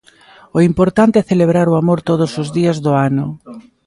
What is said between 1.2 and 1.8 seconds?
celebrar o